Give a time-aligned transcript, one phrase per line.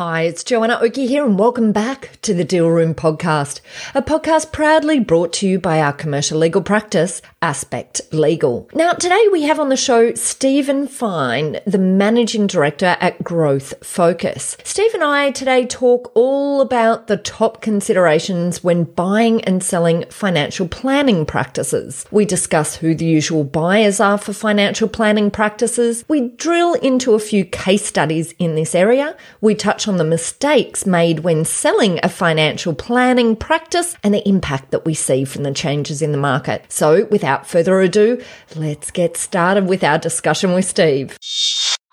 [0.00, 3.60] Hi, it's Joanna Oakey here, and welcome back to the Deal Room Podcast,
[3.94, 8.66] a podcast proudly brought to you by our commercial legal practice, Aspect Legal.
[8.72, 14.56] Now, today we have on the show Steven Fine, the Managing Director at Growth Focus.
[14.64, 20.66] Steve and I today talk all about the top considerations when buying and selling financial
[20.66, 22.06] planning practices.
[22.10, 26.06] We discuss who the usual buyers are for financial planning practices.
[26.08, 29.14] We drill into a few case studies in this area.
[29.42, 34.70] We touch on the mistakes made when selling a financial planning practice and the impact
[34.70, 36.64] that we see from the changes in the market.
[36.68, 38.22] So, without further ado,
[38.56, 41.16] let's get started with our discussion with Steve.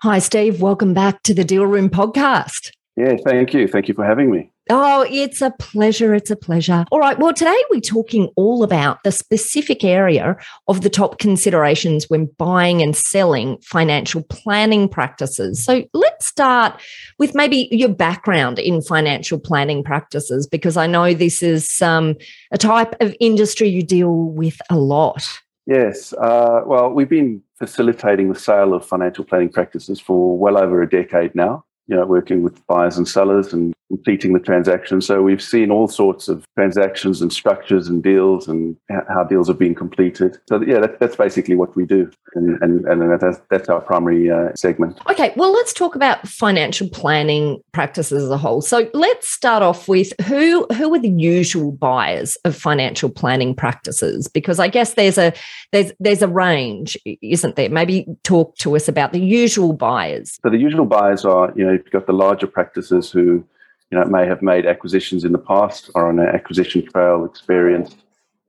[0.02, 0.62] Hi, Steve.
[0.62, 2.72] Welcome back to the Deal Room podcast.
[2.96, 3.68] Yeah, thank you.
[3.68, 4.52] Thank you for having me.
[4.70, 6.14] Oh, it's a pleasure.
[6.14, 6.86] It's a pleasure.
[6.92, 7.18] All right.
[7.18, 10.36] Well, today we're talking all about the specific area
[10.68, 15.64] of the top considerations when buying and selling financial planning practices.
[15.64, 16.82] So let's start
[17.20, 22.16] with maybe your background in financial planning practices, because I know this is um,
[22.52, 25.28] a type of industry you deal with a lot.
[25.66, 26.14] Yes.
[26.14, 30.90] Uh, well, we've been facilitating the sale of financial planning practices for well over a
[30.90, 31.66] decade now.
[31.88, 35.00] You know, working with buyers and sellers and completing the transaction.
[35.00, 39.58] So we've seen all sorts of transactions and structures and deals and how deals have
[39.58, 40.38] been completed.
[40.50, 44.30] So yeah, that, that's basically what we do, and and, and that's, that's our primary
[44.30, 45.00] uh, segment.
[45.10, 48.62] Okay, well, let's talk about financial planning practices as a whole.
[48.62, 54.28] So let's start off with who who are the usual buyers of financial planning practices?
[54.28, 55.32] Because I guess there's a
[55.72, 57.70] there's there's a range, isn't there?
[57.70, 60.38] Maybe talk to us about the usual buyers.
[60.44, 63.46] So the usual buyers are, you know, you've got the larger practices who
[63.92, 67.98] you know, may have made acquisitions in the past or on an acquisition trail, experienced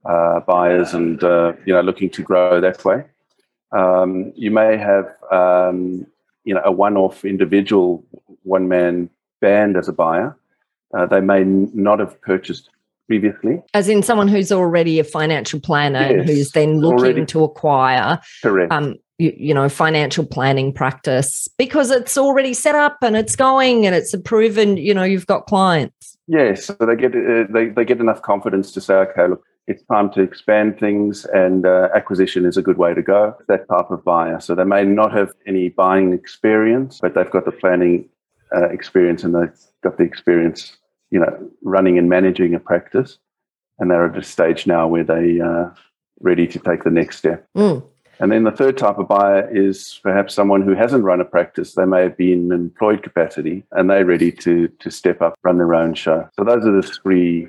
[0.05, 3.05] uh, buyers, and uh, you know, looking to grow that way.
[3.71, 6.05] Um, you may have, um,
[6.43, 8.03] you know, a one-off individual,
[8.43, 9.09] one-man
[9.41, 10.35] band as a buyer.
[10.97, 12.69] Uh, they may not have purchased
[13.07, 17.25] previously, as in someone who's already a financial planner Yes, and who's then looking already.
[17.25, 18.71] to acquire correct?
[18.71, 23.85] um, you, you know, financial planning practice because it's already set up and it's going
[23.85, 26.17] and it's a proven, you know, you've got clients.
[26.27, 29.83] Yes, so they get uh, they they get enough confidence to say, okay, look, it's
[29.85, 33.35] time to expand things, and uh, acquisition is a good way to go.
[33.47, 34.39] That type of buyer.
[34.39, 38.07] So they may not have any buying experience, but they've got the planning
[38.55, 40.77] uh, experience, and they've got the experience,
[41.09, 43.17] you know, running and managing a practice,
[43.79, 45.69] and they're at a stage now where they uh,
[46.19, 47.47] ready to take the next step.
[47.57, 47.83] Mm.
[48.19, 51.73] And then the third type of buyer is perhaps someone who hasn't run a practice.
[51.73, 55.57] They may have been in employed capacity and they're ready to, to step up, run
[55.57, 56.29] their own show.
[56.37, 57.47] So those are the three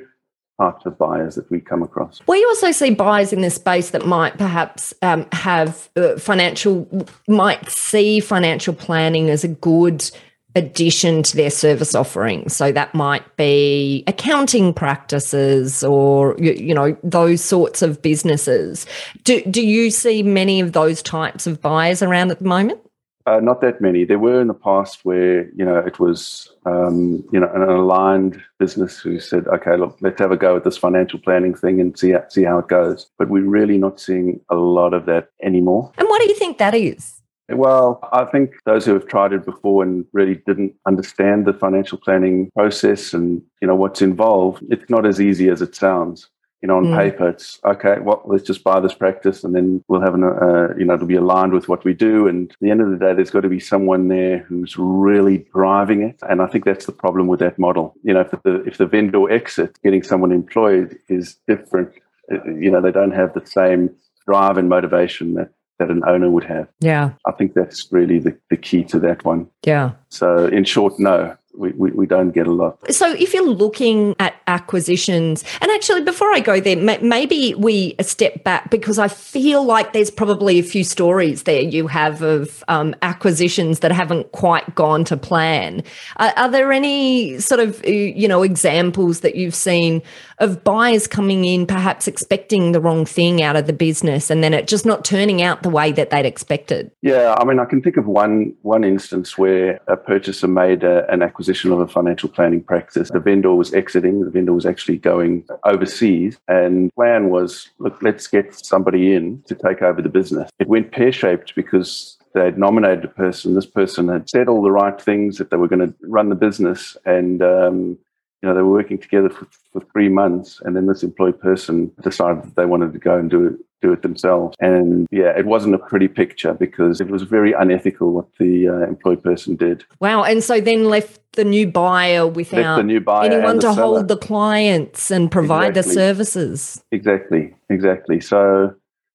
[0.60, 2.20] types of buyers that we come across.
[2.26, 6.86] We also see buyers in this space that might perhaps um, have uh, financial,
[7.26, 10.08] might see financial planning as a good
[10.56, 12.48] addition to their service offering.
[12.48, 18.86] So that might be accounting practices or, you, you know, those sorts of businesses.
[19.24, 22.80] Do, do you see many of those types of buyers around at the moment?
[23.26, 24.04] Uh, not that many.
[24.04, 28.42] There were in the past where you know it was um, you know an aligned
[28.58, 31.96] business who said, "Okay, look, let's have a go at this financial planning thing and
[31.98, 35.92] see see how it goes." But we're really not seeing a lot of that anymore.
[35.98, 37.19] And what do you think that is?
[37.52, 41.98] Well, I think those who have tried it before and really didn't understand the financial
[41.98, 46.28] planning process and you know what's involved, it's not as easy as it sounds.
[46.62, 46.96] You know, on Mm.
[46.96, 47.96] paper, it's okay.
[48.00, 51.06] Well, let's just buy this practice, and then we'll have an, uh, you know, it'll
[51.06, 52.28] be aligned with what we do.
[52.28, 55.46] And at the end of the day, there's got to be someone there who's really
[55.54, 56.18] driving it.
[56.28, 57.94] And I think that's the problem with that model.
[58.02, 61.90] You know, if the if the vendor exit, getting someone employed is different.
[62.30, 63.88] Uh, You know, they don't have the same
[64.26, 65.50] drive and motivation that
[65.80, 66.68] that an owner would have.
[66.78, 67.10] Yeah.
[67.26, 69.48] I think that's really the, the key to that one.
[69.64, 69.92] Yeah.
[70.10, 72.78] So, in short, no, we, we, we don't get a lot.
[72.94, 77.94] So, if you're looking at acquisitions, and actually, before I go there, ma- maybe we
[78.00, 82.64] step back because I feel like there's probably a few stories there you have of
[82.68, 85.82] um, acquisitions that haven't quite gone to plan.
[86.16, 90.02] Are, are there any sort of, uh, you know, examples that you've seen
[90.38, 94.52] of buyers coming in, perhaps expecting the wrong thing out of the business, and then
[94.54, 96.90] it just not turning out the way that they'd expected?
[97.02, 101.08] Yeah, I mean, I can think of one one instance where a purchaser made a,
[101.12, 103.10] an acquisition of a financial planning practice.
[103.10, 104.24] The vendor was exiting.
[104.24, 106.38] The vendor was actually going overseas.
[106.48, 110.50] And plan was, look, let's get somebody in to take over the business.
[110.58, 113.54] It went pear shaped because they had nominated a person.
[113.54, 116.34] This person had said all the right things that they were going to run the
[116.34, 117.98] business, and um,
[118.42, 120.60] you know they were working together for, for three months.
[120.64, 123.92] And then this employed person decided that they wanted to go and do it do
[123.92, 124.54] it themselves.
[124.60, 128.86] And yeah, it wasn't a pretty picture because it was very unethical what the uh,
[128.86, 129.84] employed person did.
[130.00, 130.22] Wow!
[130.24, 133.82] And so then left the new buyer without the new buyer anyone to seller.
[133.82, 135.94] hold the clients and provide Exactly.
[135.94, 136.84] the services.
[136.92, 138.20] Exactly, exactly.
[138.20, 138.74] So,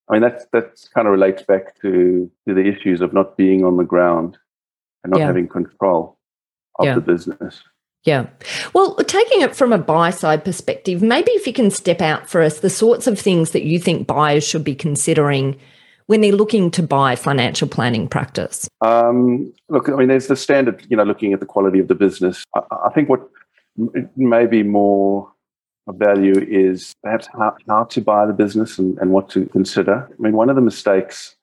[0.10, 3.64] I mean, that's that's kind of relates back to to the issues of not being
[3.66, 4.38] on the ground
[5.04, 5.28] and not Yeah.
[5.28, 6.18] having control
[6.80, 6.96] of Yeah.
[6.96, 7.64] the business.
[8.06, 8.28] Yeah.
[8.74, 12.42] Well, taking it from a buy side perspective, maybe if you can step out for
[12.42, 15.60] us the sorts of things that you think buyers should be considering
[16.06, 18.70] when they're looking to buy financial planning practice.
[18.82, 21.96] Um, look, I mean, there's the standard, you know, looking at the quality of the
[21.96, 22.44] business.
[22.56, 23.28] I, I think what
[24.16, 25.32] may be more
[25.88, 30.08] of value is perhaps how, how to buy the business and, and what to consider.
[30.08, 31.36] I mean, one of the mistakes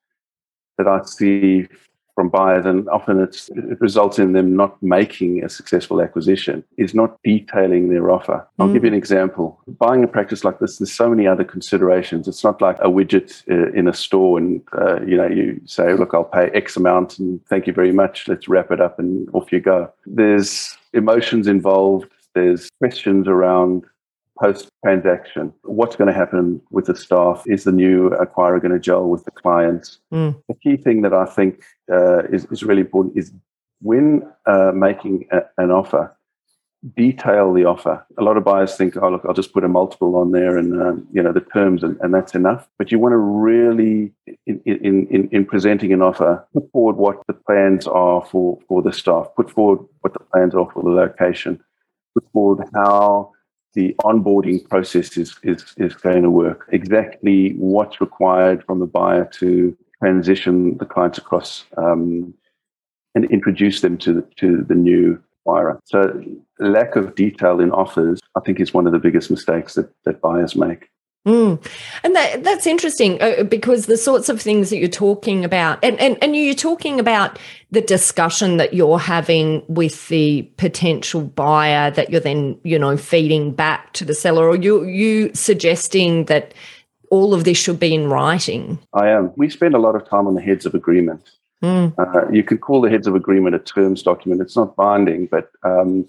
[0.78, 1.66] that I see
[2.14, 6.94] from buyers, and often it's, it results in them not making a successful acquisition, is
[6.94, 8.46] not detailing their offer.
[8.58, 8.72] I'll Mm.
[8.74, 9.58] give you an example.
[9.78, 12.28] Buying a practice like this, there's so many other considerations.
[12.28, 15.94] It's not like a widget uh, in a store, and uh, you know you say,
[15.94, 18.28] "Look, I'll pay X amount, and thank you very much.
[18.28, 22.08] Let's wrap it up, and off you go." There's emotions involved.
[22.34, 23.84] There's questions around
[24.40, 25.52] post transaction.
[25.62, 27.44] What's going to happen with the staff?
[27.46, 29.98] Is the new acquirer going to gel with the clients?
[30.12, 30.40] Mm.
[30.48, 33.32] The key thing that I think uh, is, is really important is
[33.80, 36.16] when uh, making a, an offer,
[36.96, 38.04] detail the offer.
[38.18, 40.82] A lot of buyers think, oh, look, I'll just put a multiple on there and,
[40.82, 42.68] um, you know, the terms and, and that's enough.
[42.78, 44.12] But you want to really,
[44.46, 48.82] in, in, in, in presenting an offer, put forward what the plans are for, for
[48.82, 51.62] the staff, put forward what the plans are for the location,
[52.14, 53.30] put forward how
[53.74, 59.24] the onboarding process is, is, is going to work, exactly what's required from the buyer
[59.40, 62.34] to transition the clients across um,
[63.14, 65.78] and introduce them to, to the new acquirer.
[65.84, 66.22] So
[66.58, 70.20] lack of detail in offers, I think, is one of the biggest mistakes that, that
[70.20, 70.88] buyers make.
[71.26, 71.64] Mm.
[72.02, 75.98] And that that's interesting uh, because the sorts of things that you're talking about, and,
[76.00, 77.38] and, and you're talking about
[77.70, 83.52] the discussion that you're having with the potential buyer that you're then, you know, feeding
[83.52, 86.54] back to the seller, or you you suggesting that
[87.10, 88.80] all of this should be in writing.
[88.92, 89.32] I am.
[89.36, 91.30] We spend a lot of time on the heads of agreement.
[91.62, 91.94] Mm.
[91.98, 94.40] Uh, you could call the heads of agreement a terms document.
[94.40, 96.08] It's not binding, but um,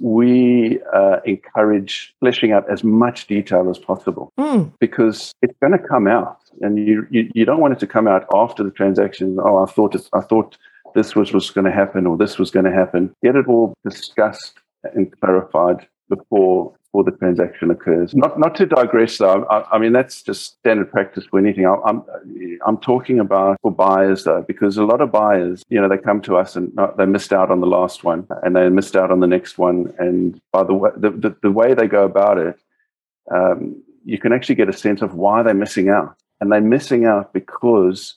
[0.00, 4.72] we uh, encourage fleshing out as much detail as possible Mm.
[4.80, 8.06] because it's going to come out, and you, you you don't want it to come
[8.06, 9.38] out after the transaction.
[9.42, 10.56] Oh, I thought I thought
[10.94, 13.14] this was was going to happen, or this was going to happen.
[13.22, 14.58] Get it all discussed
[14.94, 18.14] and clarified before before the transaction occurs.
[18.14, 19.44] Not not to digress though.
[19.44, 21.66] I, I mean that's just standard practice for anything.
[21.66, 22.02] I, I'm
[22.66, 26.20] I'm talking about for buyers though, because a lot of buyers, you know, they come
[26.22, 29.10] to us and not, they missed out on the last one, and they missed out
[29.10, 32.38] on the next one, and by the way, the, the, the way they go about
[32.38, 32.58] it,
[33.34, 37.04] um, you can actually get a sense of why they're missing out, and they're missing
[37.04, 38.14] out because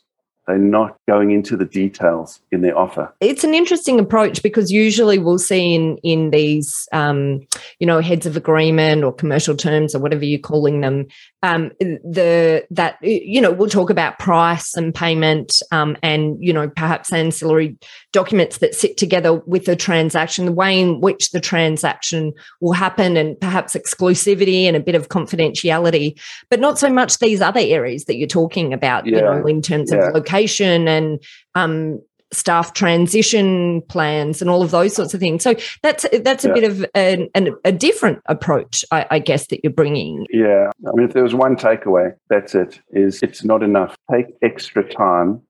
[0.51, 3.13] they're not going into the details in their offer.
[3.21, 7.39] It's an interesting approach because usually we'll see in in these, um,
[7.79, 11.07] you know, heads of agreement or commercial terms or whatever you're calling them,
[11.41, 16.67] um, the that you know we'll talk about price and payment um, and you know
[16.69, 17.77] perhaps ancillary
[18.11, 23.15] documents that sit together with the transaction, the way in which the transaction will happen,
[23.15, 28.05] and perhaps exclusivity and a bit of confidentiality, but not so much these other areas
[28.05, 30.07] that you're talking about, you know, in terms Yeah.
[30.09, 30.40] of location
[30.87, 31.23] and
[31.55, 32.01] um,
[32.33, 35.43] staff transition plans and all of those sorts of things.
[35.43, 36.53] So that's that's a Yeah.
[36.53, 40.25] bit of an, an, a different approach, I, I guess, that you're bringing.
[40.29, 42.79] Yeah, I mean, if there was one takeaway, that's it.
[42.91, 43.95] Is it's not enough.
[44.11, 45.41] Take extra time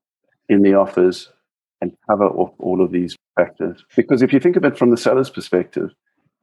[0.50, 1.30] in the offers
[1.82, 3.84] and cover off all of these factors.
[3.96, 5.92] Because if you think of it from the seller's perspective,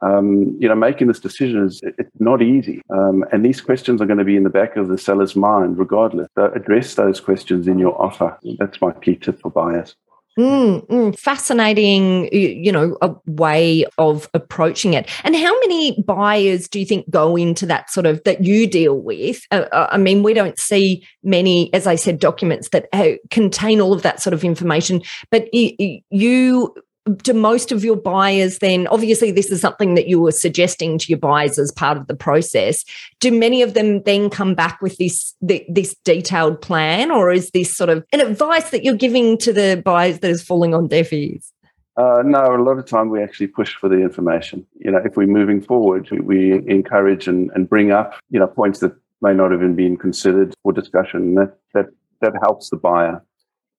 [0.00, 4.07] um, you know, making this decision is it's not easy, um, and these questions are
[4.07, 6.29] going to be in the back of the seller's mind, regardless.
[6.35, 8.39] So address those questions in your offer.
[8.59, 9.95] That's my key tip for buyers.
[10.39, 15.11] Mm, mm, fascinating, you know, a way of approaching it.
[15.25, 19.01] And how many buyers do you think go into that sort of that you deal
[19.01, 19.45] with?
[19.51, 23.81] Uh, uh, I mean, we don't see many, as I said, documents that uh, contain
[23.81, 25.03] all of that sort of information.
[25.33, 26.73] But you,
[27.09, 28.87] do most of your buyers then?
[28.88, 32.15] Obviously, this is something that you were suggesting to your buyers as part of the
[32.15, 32.85] process.
[33.21, 37.77] Do many of them then come back with this this detailed plan, or is this
[37.77, 41.12] sort of an advice that you're giving to the buyers that is falling on deaf
[41.12, 41.53] ears?
[41.97, 44.65] Uh, no, a lot of time we actually push for the information.
[44.79, 48.47] You know, if we're moving forward, we, we encourage and, and bring up, you know,
[48.47, 51.35] points that may not have even been considered for discussion.
[51.35, 51.87] That that
[52.21, 53.23] that helps the buyer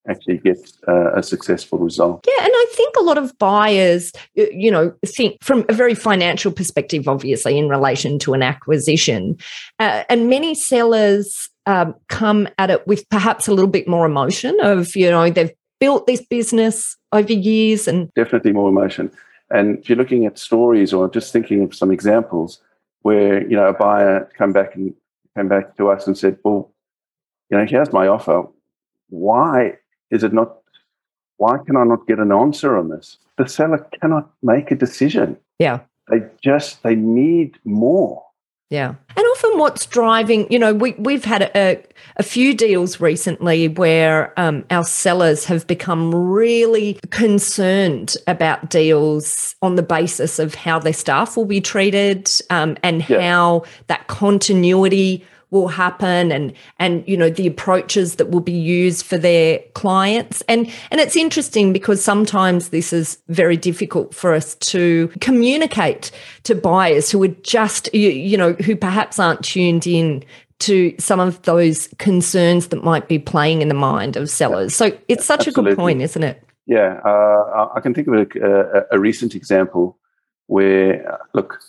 [0.07, 2.25] actually get uh, a successful result.
[2.27, 6.51] Yeah, and I think a lot of buyers, you know, think from a very financial
[6.51, 9.37] perspective, obviously, in relation to an acquisition,
[9.79, 14.57] uh, and many sellers um, come at it with perhaps a little bit more emotion
[14.61, 19.11] of, you know, they've built this business over years and definitely more emotion.
[19.51, 22.61] And if you're looking at stories or just thinking of some examples
[23.01, 24.93] where you know a buyer come back and
[25.35, 26.71] came back to us and said, "Well,
[27.49, 28.43] you know, here's my offer.
[29.09, 29.77] Why
[30.11, 30.57] is it not?
[31.37, 33.17] Why can I not get an answer on this?
[33.37, 35.37] The seller cannot make a decision.
[35.59, 38.23] Yeah, they just they need more.
[38.69, 38.93] Yeah.
[39.17, 41.83] And often what's driving, you know, we, we've had a,
[42.17, 49.75] a few deals recently where um, our sellers have become really concerned about deals on
[49.75, 53.19] the basis of how their staff will be treated um, and yeah.
[53.19, 59.05] how that continuity will happen and and you know the approaches that will be used
[59.05, 60.41] for their clients.
[60.47, 66.11] And and it's interesting because sometimes this is very difficult for us to communicate
[66.43, 70.23] to buyers who are just you, you know who perhaps aren't tuned in
[70.59, 74.75] to some of those concerns that might be playing in the mind of sellers.
[74.75, 75.71] So it's such Absolutely.
[75.71, 76.43] a good point isn't it?
[76.65, 79.97] Yeah uh, i can think of a, a, a recent example
[80.45, 81.59] where look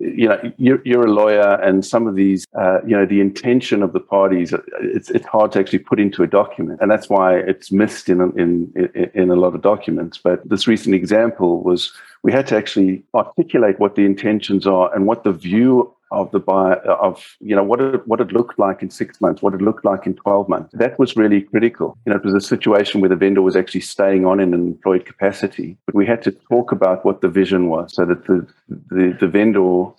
[0.00, 3.82] you know you're, you're, a lawyer and some of these uh, you know the intention
[3.82, 6.80] of the parties it's, it's hard to actually put into a document.
[6.80, 10.18] And that's why it's missed in, in in a lot of documents.
[10.18, 15.06] But this recent example was we had to actually articulate what the intentions are and
[15.06, 18.82] what the view of the buyer of you know what it what it looked like
[18.82, 20.70] in six months, what it looked like in twelve months.
[20.74, 21.96] That was really critical.
[22.06, 24.66] You know, it was a situation where the vendor was actually staying on in an
[24.66, 28.46] employed capacity, but we had to talk about what the vision was, so that the
[28.68, 29.90] the, the vendor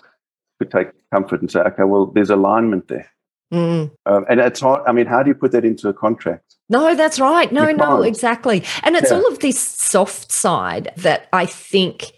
[0.59, 3.09] could take comfort and say, okay, well, there's alignment there.
[3.53, 3.91] Mm.
[4.05, 4.81] Um, and it's hard.
[4.87, 6.55] I mean, how do you put that into a contract?
[6.69, 7.51] No, that's right.
[7.51, 8.63] No, no, exactly.
[8.83, 9.17] And it's yeah.
[9.17, 12.11] all of this soft side that I think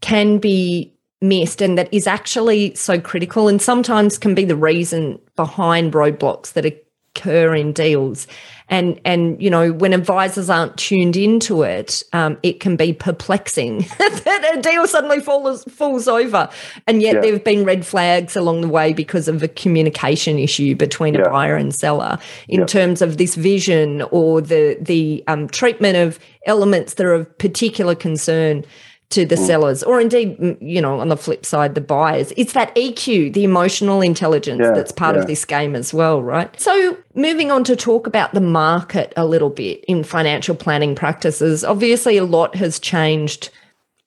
[0.00, 5.18] can be missed and that is actually so critical and sometimes can be the reason
[5.34, 8.28] behind roadblocks that occur in deals
[8.68, 13.78] and and you know when advisors aren't tuned into it um, it can be perplexing
[13.98, 16.48] that a deal suddenly falls falls over
[16.86, 17.20] and yet yeah.
[17.20, 21.22] there have been red flags along the way because of a communication issue between yeah.
[21.22, 22.66] a buyer and seller in yeah.
[22.66, 27.96] terms of this vision or the the um, treatment of elements that are of particular
[27.96, 28.64] concern
[29.10, 29.46] to the mm.
[29.46, 33.44] sellers or indeed you know on the flip side the buyers it's that eq the
[33.44, 35.22] emotional intelligence yeah, that's part yeah.
[35.22, 39.24] of this game as well right so moving on to talk about the market a
[39.24, 43.50] little bit in financial planning practices obviously a lot has changed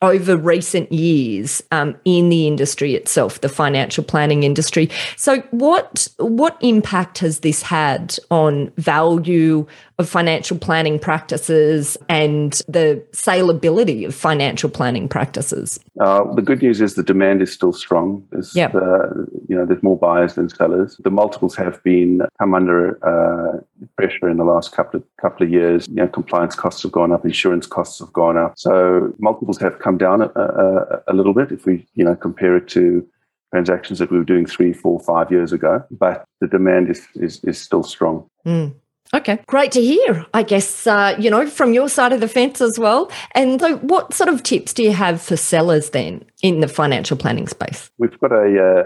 [0.02, 4.90] over recent years um, in the industry itself, the financial planning industry.
[5.16, 9.66] So, what what impact has this had on value
[10.02, 15.80] of financial planning practices and the saleability of financial planning practices?
[16.00, 18.28] Uh, the good news is the demand is still strong.
[18.32, 18.76] There's, yep.
[18.76, 19.08] Uh,
[19.48, 20.98] you know, there's more buyers than sellers.
[21.04, 23.60] The multiples have been come under uh,
[23.96, 25.88] pressure in the last couple of couple of years.
[25.88, 28.54] You know, compliance costs have gone up, insurance costs have gone up.
[28.58, 32.58] So multiples have come down a, a, a little bit if we you know compare
[32.58, 33.08] it to
[33.54, 35.84] transactions that we were doing three, four, five years ago.
[35.92, 38.28] But the demand is is, is still strong.
[38.46, 38.74] Mm.
[39.14, 40.26] Okay, great to hear.
[40.34, 43.12] I guess, uh, you know, from your side of the fence as well.
[43.36, 47.18] And so, what sort of tips do you have for sellers then in the financial
[47.18, 47.92] planning space?
[47.98, 48.46] We've got a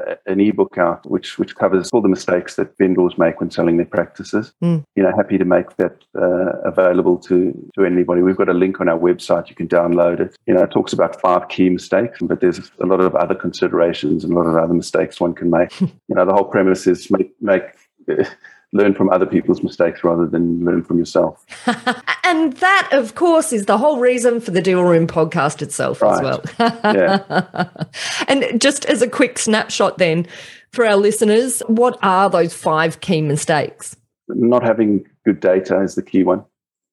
[0.10, 3.78] uh, an ebook out which which covers all the mistakes that vendors make when selling
[3.78, 4.52] their practices.
[4.64, 4.84] Mm.
[4.96, 8.24] You know, happy to make that uh, available to to anybody.
[8.24, 9.50] We've got a link on our website.
[9.50, 10.36] You can download it.
[10.48, 14.24] You know, it talks about five key mistakes, but there's a lot of other considerations
[14.24, 15.80] and a lot of other mistakes one can make.
[15.82, 17.64] you know, the whole premise is make make
[18.76, 21.46] learn from other people's mistakes rather than learn from yourself.
[22.26, 26.14] and that, of course, is the whole reason for the Deal Room podcast itself right.
[26.14, 26.44] as well.
[26.60, 27.70] yeah.
[28.28, 30.28] And just as a quick snapshot, then,
[30.72, 33.96] for our listeners, what are those five key mistakes?
[34.28, 36.44] Not having good data is the key one.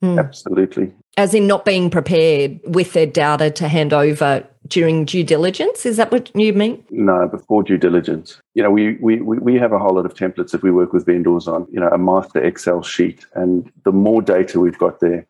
[0.05, 0.21] Mm.
[0.21, 0.93] Absolutely.
[1.17, 5.85] As in not being prepared with their data to hand over during due diligence.
[5.85, 6.85] Is that what you mean?
[6.91, 8.41] No, before due diligence.
[8.55, 11.05] You know, we, we, we have a whole lot of templates that we work with
[11.05, 13.27] vendors on, you know, a master Excel sheet.
[13.35, 15.27] And the more data we've got there,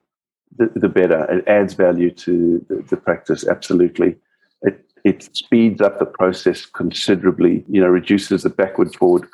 [0.57, 1.25] the, the better.
[1.31, 4.17] It adds value to the, the practice, absolutely.
[4.62, 9.27] It, it speeds up the process considerably, you know, reduces the backward forward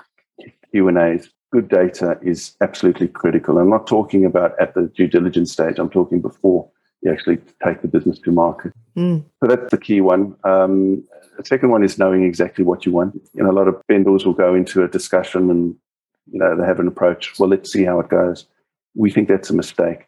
[0.70, 3.58] Q&As good data is absolutely critical.
[3.58, 6.68] I'm not talking about at the due diligence stage, I'm talking before.
[7.02, 8.72] you actually take the business to market.
[8.96, 9.24] Mm.
[9.40, 10.34] So that's the key one.
[10.44, 11.04] Um,
[11.36, 13.14] the second one is knowing exactly what you want.
[13.34, 15.76] You know, a lot of vendors will go into a discussion and
[16.30, 17.38] you know they have an approach.
[17.38, 18.46] Well, let's see how it goes.
[18.94, 20.06] We think that's a mistake.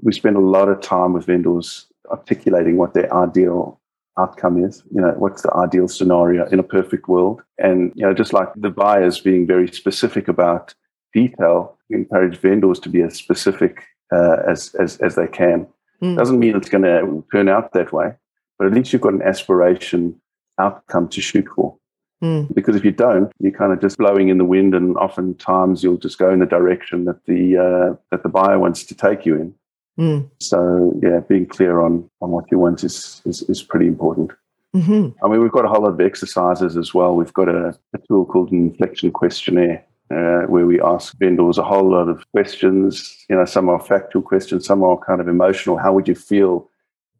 [0.00, 3.77] We spend a lot of time with vendors articulating what their ideal
[4.18, 4.82] outcome is.
[4.94, 7.42] You know, what's the ideal scenario in a perfect world?
[7.58, 10.74] And you know, just like the buyers being very specific about
[11.14, 15.66] detail, we encourage vendors to be as specific uh, as, as as they can.
[16.02, 16.16] Mm.
[16.16, 18.12] Doesn't mean it's going to turn out that way,
[18.58, 20.20] but at least you've got an aspiration
[20.58, 21.76] outcome to shoot for.
[22.22, 22.52] Mm.
[22.52, 25.98] Because if you don't, you're kind of just blowing in the wind, and oftentimes you'll
[25.98, 29.36] just go in the direction that the uh, that the buyer wants to take you
[29.36, 29.54] in.
[29.98, 30.30] Mm.
[30.40, 34.30] So yeah, being clear on on what you want is is, is pretty important.
[34.72, 37.16] hmm I mean, we've got a whole lot of exercises as well.
[37.16, 39.84] We've got a, a tool called an inflection questionnaire.
[40.10, 43.26] Uh, where we ask vendors a whole lot of questions.
[43.28, 45.76] You know, some are factual questions, some are kind of emotional.
[45.76, 46.66] How would you feel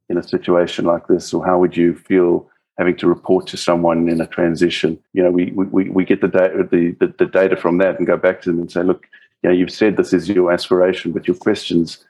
[0.08, 4.08] in a situation like this, or how would you feel having to report to someone
[4.08, 4.98] in a transition?
[5.12, 8.06] You know, we we, we get the data the, the, the data from that and
[8.06, 9.06] go back to them and say, look,
[9.42, 12.02] you know, you've said this is your aspiration, but your questions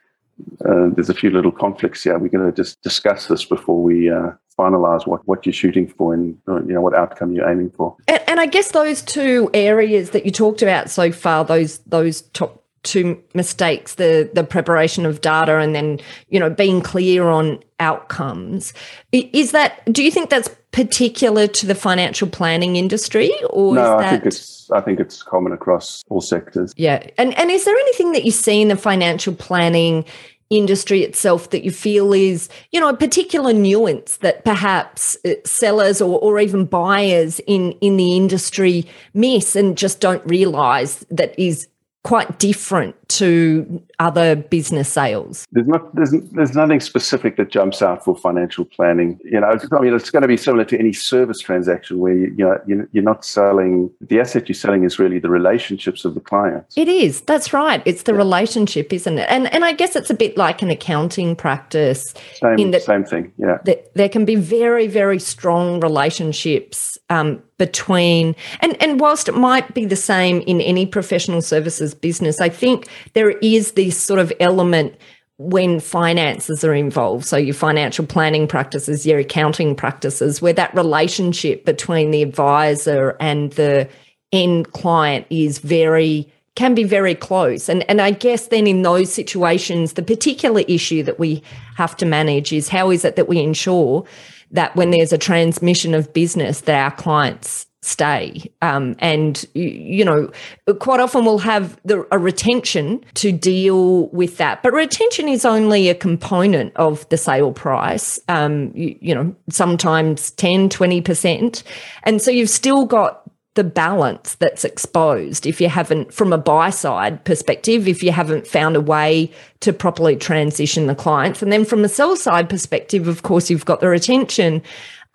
[0.65, 2.17] uh, there's a few little conflicts here.
[2.17, 6.13] We're going to just discuss this before we uh, finalize what, what you're shooting for
[6.13, 7.95] and uh, you know what outcome you're aiming for.
[8.07, 12.21] And, and I guess those two areas that you talked about so far, those those
[12.21, 17.59] top two mistakes, the the preparation of data and then, you know, being clear on
[17.79, 18.73] outcomes.
[19.11, 23.87] Is that do you think that's particular to the financial planning industry or no, is
[23.87, 26.73] I that think it's I think it's common across all sectors.
[26.77, 27.05] Yeah.
[27.17, 30.05] And and is there anything that you see in the financial planning
[30.49, 36.01] industry itself that you feel is, you know, a particular nuance that perhaps uh, sellers
[36.01, 41.67] or, or even buyers in in the industry miss and just don't realize that is
[42.03, 45.45] quite different to other business sales?
[45.51, 49.19] There's not there's there's nothing specific that jumps out for financial planning.
[49.23, 52.33] You know, I mean, it's going to be similar to any service transaction where you,
[52.37, 56.13] you know you- you're not selling the asset you're selling is really the relationships of
[56.13, 56.77] the clients.
[56.77, 57.21] It is.
[57.21, 57.81] That's right.
[57.85, 59.27] It's the relationship, isn't it?
[59.29, 63.33] And and I guess it's a bit like an accounting practice Same that same thing.
[63.37, 63.57] Yeah.
[63.95, 69.85] there can be very very strong relationships um, between and and whilst it might be
[69.85, 74.95] the same in any professional services business i think there is this sort of element
[75.39, 77.25] when finances are involved.
[77.25, 83.51] So your financial planning practices your accounting practices where that relationship between the advisor and
[83.53, 83.87] the
[84.33, 87.69] end client is very can be very close.
[87.69, 91.41] And and I guess then in those situations the particular issue that we
[91.77, 94.03] have to manage is how is it that we ensure
[94.51, 98.51] that when there's a transmission of business that our clients stay.
[98.61, 100.31] Um, and y- you know
[100.79, 104.61] quite often we'll have the, a retention to deal with that.
[104.61, 108.19] But retention is only a component of the sale price.
[108.27, 111.63] Um, you, you know sometimes 10 20%
[112.03, 113.23] and so you've still got
[113.55, 118.45] the balance that's exposed if you haven't from a buy side perspective if you haven't
[118.45, 121.41] found a way to properly transition the clients.
[121.41, 124.61] And then from a sell side perspective of course you've got the retention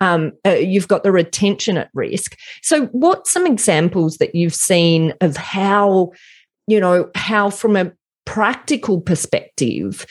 [0.01, 5.13] um, uh, you've got the retention at risk so what some examples that you've seen
[5.21, 6.11] of how
[6.67, 7.91] you know how from a
[8.25, 10.05] practical perspective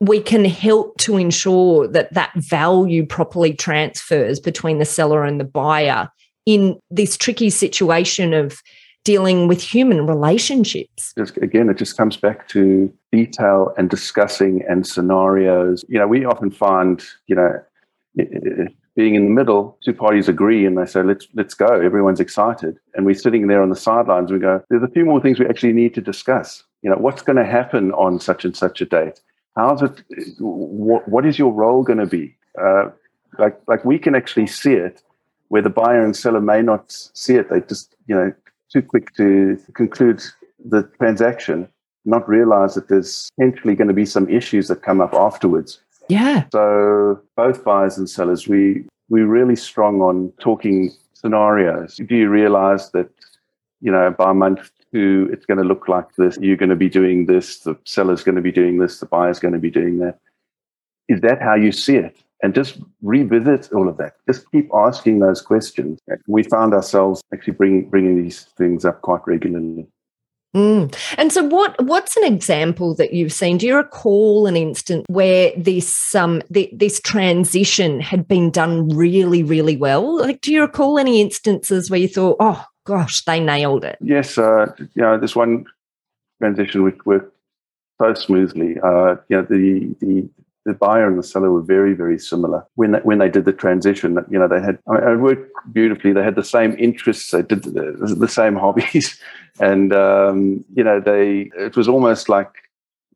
[0.00, 5.44] we can help to ensure that that value properly transfers between the seller and the
[5.44, 6.08] buyer
[6.46, 8.62] in this tricky situation of
[9.04, 11.12] dealing with human relationships.
[11.40, 15.84] again, it just comes back to detail and discussing and scenarios.
[15.88, 17.58] You know, we often find, you know,
[19.00, 22.74] being in the middle, two parties agree and they say, "Let's let's go." Everyone's excited,
[22.94, 24.30] and we're sitting there on the sidelines.
[24.30, 26.48] We go, "There's a few more things we actually need to discuss."
[26.82, 29.18] You know, what's going to happen on such and such a date?
[29.56, 30.02] How's it?
[30.38, 32.36] What, what is your role going to be?
[32.64, 32.90] Uh,
[33.38, 35.02] like like we can actually see it,
[35.48, 36.84] where the buyer and seller may not
[37.24, 37.48] see it.
[37.48, 38.28] They just you know
[38.72, 40.22] too quick to conclude
[40.72, 41.68] the transaction,
[42.04, 45.80] not realize that there's potentially going to be some issues that come up afterwards.
[46.10, 46.44] Yeah.
[46.52, 51.96] So both buyers and sellers, we we're really strong on talking scenarios.
[51.96, 53.10] Do you realize that
[53.80, 56.36] you know by month two it's going to look like this?
[56.40, 57.60] You're going to be doing this.
[57.60, 59.00] The seller's going to be doing this.
[59.00, 60.18] The buyer's going to be doing that.
[61.08, 62.16] Is that how you see it?
[62.42, 64.14] And just revisit all of that.
[64.26, 65.98] Just keep asking those questions.
[66.26, 69.86] We found ourselves actually bringing bringing these things up quite regularly.
[70.54, 70.92] Mm.
[71.16, 73.58] And so, what what's an example that you've seen?
[73.58, 79.44] Do you recall an instance where this um th- this transition had been done really,
[79.44, 80.18] really well?
[80.18, 83.98] Like, do you recall any instances where you thought, "Oh gosh, they nailed it"?
[84.00, 85.66] Yes, uh, you know, this one
[86.40, 87.32] transition which worked
[88.00, 88.76] so smoothly.
[88.82, 90.28] Uh, you know, the the
[90.66, 93.52] the buyer and the seller were very, very similar when they, when they did the
[93.52, 94.18] transition.
[94.30, 96.12] You know, they had I mean, it worked beautifully.
[96.12, 97.30] They had the same interests.
[97.30, 99.18] They did the, the same hobbies,
[99.60, 102.50] and um, you know, they it was almost like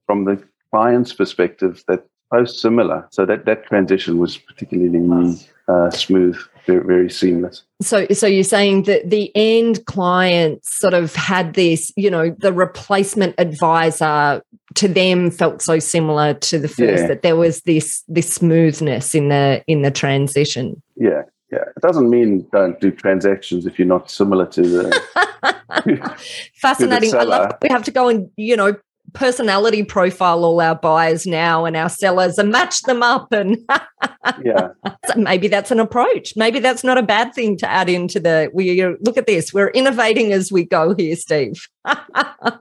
[0.07, 3.07] from the client's perspective that both similar.
[3.11, 7.63] So that that transition was particularly uh, smooth, very, very seamless.
[7.81, 12.53] So, so you're saying that the end clients sort of had this, you know, the
[12.53, 14.43] replacement advisor
[14.75, 17.07] to them felt so similar to the first yeah.
[17.07, 20.83] that there was this this smoothness in the in the transition.
[20.97, 21.23] Yeah,
[21.55, 21.65] yeah.
[21.77, 26.17] It doesn't mean don't do transactions if you're not similar to the.
[26.57, 27.11] Fascinating.
[27.11, 27.53] To the I love.
[27.63, 28.77] We have to go and you know
[29.13, 33.59] personality profile all our buyers now and our sellers and match them up and
[34.45, 34.69] yeah
[35.15, 38.83] maybe that's an approach maybe that's not a bad thing to add into the we
[39.03, 41.69] look at this we're innovating as we go here steve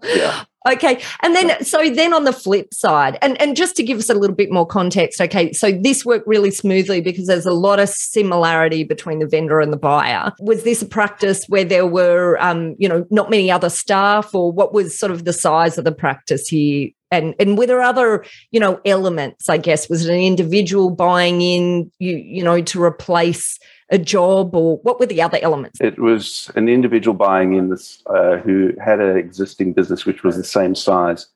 [0.04, 1.02] yeah Okay.
[1.22, 4.14] And then, so then on the flip side, and, and just to give us a
[4.14, 7.90] little bit more context, okay, so this worked really smoothly because there's a lot of
[7.90, 10.32] similarity between the vendor and the buyer.
[10.40, 14.52] Was this a practice where there were, um, you know, not many other staff, or
[14.52, 16.90] what was sort of the size of the practice here?
[17.14, 19.90] And, and were there other, you know, elements, I guess?
[19.90, 23.60] Was it an individual buying in, you, you know, to replace
[23.92, 25.80] a job or what were the other elements?
[25.80, 30.36] It was an individual buying in this uh, who had an existing business which was
[30.36, 31.28] the same size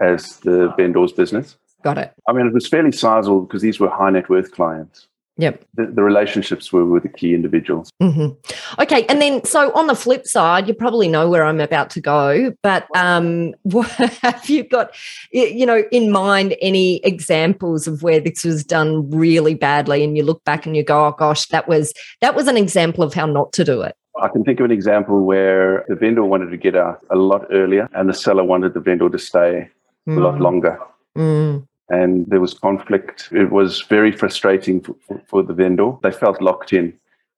[0.00, 1.56] as the vendor's business.
[1.82, 2.12] Got it.
[2.28, 5.08] I mean, it was fairly sizable because these were high net worth clients.
[5.42, 5.64] Yep.
[5.74, 7.90] The, the, relationships were with the key individuals.
[8.00, 8.80] Mm-hmm.
[8.80, 9.04] Okay.
[9.06, 12.54] And then, so on the flip side, you probably know where I'm about to go,
[12.62, 13.52] but um,
[14.22, 14.94] have you got,
[15.32, 20.22] you know, in mind any examples of where this was done really badly and you
[20.22, 23.26] look back and you go, oh gosh, that was, that was an example of how
[23.26, 23.96] not to do it?
[24.22, 27.46] I can think of an example where the vendor wanted to get out a lot
[27.50, 29.68] earlier and the seller wanted the vendor to stay
[30.08, 30.16] mm.
[30.16, 30.40] a lot mm.
[30.40, 30.78] longer.
[31.18, 33.28] Mm and there was conflict.
[33.30, 34.96] It was very frustrating for,
[35.28, 35.92] for, the vendor.
[36.02, 36.94] They felt locked in.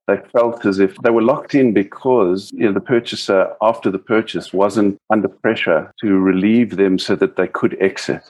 [0.07, 3.99] They felt as if they were locked in because you know, the purchaser, after the
[3.99, 8.23] purchase, wasn't under pressure to relieve them so that they could exit.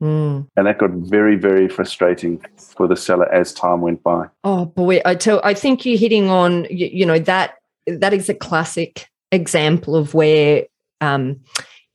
[0.00, 0.46] Mm.
[0.56, 4.28] And that got very, very frustrating for the seller as time went by.
[4.44, 7.54] Oh boy, I tell, I think you're hitting on, you, you know, that
[7.86, 10.64] that is a classic example of where
[11.00, 11.40] um,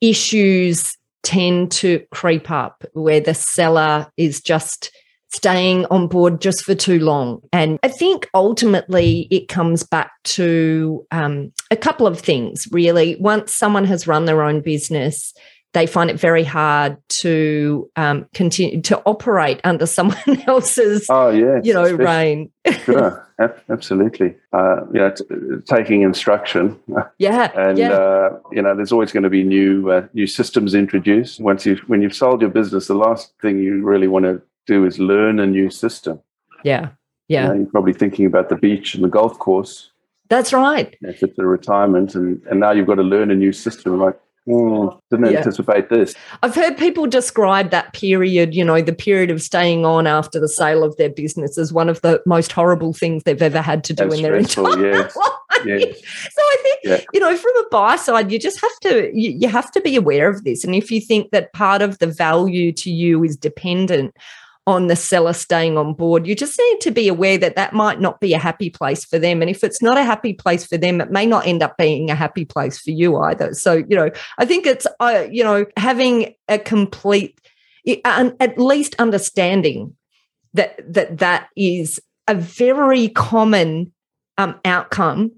[0.01, 4.91] issues tend to creep up where the seller is just
[5.33, 7.41] staying on board just for too long.
[7.51, 13.17] And I think ultimately it comes back to um, a couple of things, really.
[13.19, 15.33] Once someone has run their own business,
[15.73, 21.59] they find it very hard to um, continue to operate under someone else's, oh yeah,
[21.63, 22.51] you know, reign.
[22.83, 23.27] sure,
[23.69, 24.35] absolutely.
[24.53, 25.25] Uh, you know, t-
[25.65, 26.79] taking instruction.
[27.19, 27.91] Yeah, and yeah.
[27.91, 31.39] Uh, you know, there's always going to be new uh, new systems introduced.
[31.39, 34.85] Once you when you've sold your business, the last thing you really want to do
[34.85, 36.19] is learn a new system.
[36.63, 36.89] Yeah,
[37.27, 37.43] yeah.
[37.43, 39.91] You know, you're probably thinking about the beach and the golf course.
[40.29, 40.95] That's right.
[41.01, 44.19] If it's a retirement, and, and now you've got to learn a new system, like
[44.47, 45.39] Mm, didn't yeah.
[45.39, 46.15] anticipate this.
[46.41, 50.47] I've heard people describe that period, you know, the period of staying on after the
[50.47, 53.93] sale of their business as one of the most horrible things they've ever had to
[53.93, 55.15] do That's in their entire yes.
[55.15, 55.31] life.
[55.65, 55.99] Yes.
[56.31, 57.01] So I think, yeah.
[57.13, 59.95] you know, from a buy side, you just have to you, you have to be
[59.95, 60.63] aware of this.
[60.63, 64.15] And if you think that part of the value to you is dependent
[64.67, 66.27] on the seller staying on board.
[66.27, 69.17] You just need to be aware that that might not be a happy place for
[69.17, 69.41] them.
[69.41, 72.11] And if it's not a happy place for them, it may not end up being
[72.11, 73.53] a happy place for you either.
[73.53, 77.39] So, you know, I think it's, uh, you know, having a complete,
[78.03, 79.95] at least understanding
[80.53, 83.93] that that that is a very common
[84.37, 85.31] um, outcome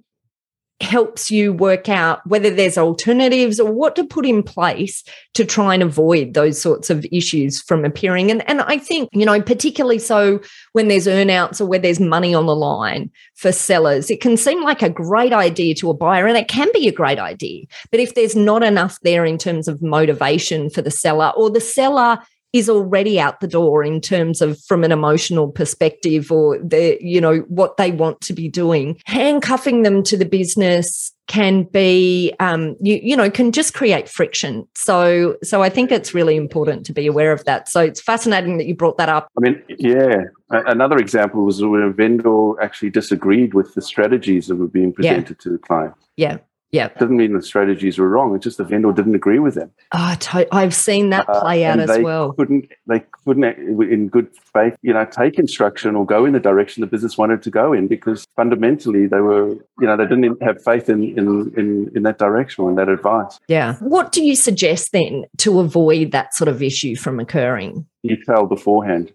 [0.82, 5.74] helps you work out whether there's alternatives or what to put in place to try
[5.74, 8.32] and avoid those sorts of issues from appearing.
[8.32, 10.40] And, and I think, you know, particularly so
[10.72, 14.64] when there's earnouts or where there's money on the line for sellers, it can seem
[14.64, 17.66] like a great idea to a buyer and it can be a great idea.
[17.92, 21.62] But if there's not enough there in terms of motivation for the seller or the
[21.62, 22.20] seller
[22.54, 27.22] is already out the door in terms of from an emotional perspective or the you
[27.22, 29.00] know what they want to be doing.
[29.06, 34.68] Handcuffing them to the business can be um, you, you know can just create friction.
[34.76, 37.70] So so i think it's really important to be aware of that.
[37.70, 39.30] So it's fascinating that you brought that up.
[39.38, 40.24] I mean yeah.
[40.52, 45.38] Another example was when a vendor actually disagreed with the strategies that were being presented
[45.38, 45.44] yeah.
[45.44, 45.94] to the client.
[46.16, 46.38] Yeah
[46.72, 46.90] yeah.
[47.00, 48.36] Doesn't mean the strategies were wrong.
[48.36, 49.72] It's just the vendor didn't agree with them.
[49.92, 50.16] Oh,
[50.52, 52.34] I've seen that uh, play uh, out as well.
[52.34, 56.82] Couldn't they couldn't in good faith, you know, take instruction or go in the direction
[56.82, 60.64] the business wanted to go in because fundamentally they were, you know, they didn't have
[60.64, 63.40] faith in in in, in that direction or in that advice.
[63.48, 63.76] Yeah.
[63.78, 67.88] What do you suggest then to avoid that sort of issue from occurring?
[68.26, 69.12] Tell beforehand.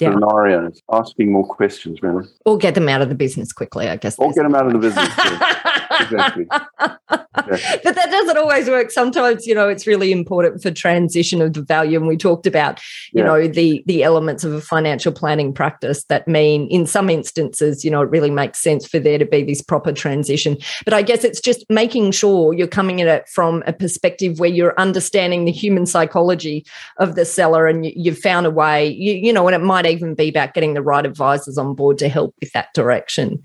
[0.00, 0.12] Yeah.
[0.12, 4.18] scenarios, asking more questions, really, Or get them out of the business quickly, I guess.
[4.18, 5.08] or get them out of the business.
[6.00, 6.46] exactly.
[7.84, 8.90] but that doesn't always work.
[8.90, 11.98] Sometimes, you know, it's really important for transition of the value.
[11.98, 12.80] And we talked about,
[13.12, 13.24] you Yeah.
[13.24, 17.90] know, the the elements of a financial planning practice that mean in some instances, you
[17.90, 20.56] know, it really makes sense for there to be this proper transition.
[20.84, 24.50] But I guess it's just making sure you're coming at it from a perspective where
[24.50, 26.64] you're understanding the human psychology
[26.98, 29.86] of the seller and you, you've found a way, you, you know, and it might
[29.86, 33.42] even be about getting the right advisors on board to help with that direction.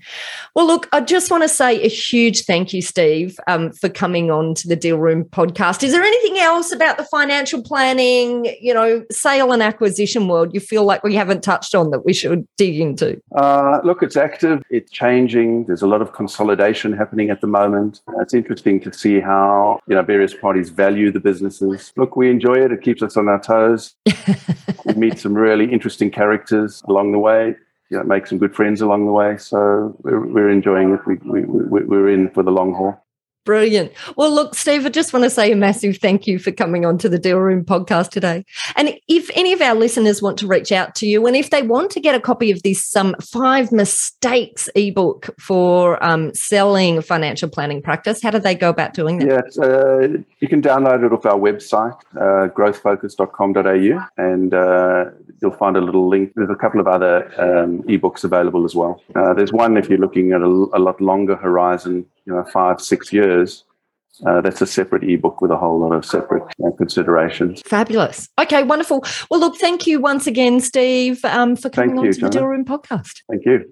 [0.54, 4.30] Well, look, I just want to say a huge thank you, Steve, um, for coming
[4.30, 5.82] on to the Deal Room podcast.
[5.82, 10.60] Is there anything else about the financial planning, you know, sale and acquisition world you
[10.60, 13.20] feel like we haven't touched on that we should dig into?
[13.34, 15.64] Uh, look, it's active, it's changing.
[15.64, 18.00] There's a lot of consolidation happening at the moment.
[18.18, 21.92] It's interesting to see how you know various parties value the businesses.
[21.96, 22.72] Look, we enjoy it.
[22.72, 23.94] It keeps us on our toes.
[24.84, 27.56] we meet some really interesting characters along the way.
[27.90, 29.36] You know, make some good friends along the way.
[29.36, 31.00] So we're, we're enjoying it.
[31.06, 33.04] We, we, we're in for the long haul.
[33.46, 33.92] Brilliant.
[34.16, 36.98] Well, look, Steve, I just want to say a massive thank you for coming on
[36.98, 38.44] to the Deal Room podcast today.
[38.76, 41.62] And if any of our listeners want to reach out to you, and if they
[41.62, 47.48] want to get a copy of this um, five mistakes ebook for um, selling financial
[47.48, 49.26] planning practice, how do they go about doing that?
[49.56, 55.04] Yeah, uh, you can download it off our website, uh, growthfocus.com.au, and uh,
[55.40, 56.32] you'll find a little link.
[56.36, 59.02] There's a couple of other um, ebooks available as well.
[59.14, 62.80] Uh, there's one if you're looking at a, a lot longer horizon, you know, five,
[62.80, 63.64] six years.
[64.26, 67.62] Uh, that's a separate ebook with a whole lot of separate uh, considerations.
[67.64, 68.28] Fabulous.
[68.38, 69.02] Okay, wonderful.
[69.30, 72.28] Well, look, thank you once again, Steve, um, for coming on to the.
[72.28, 73.22] Deal Room podcast.
[73.30, 73.64] Thank you.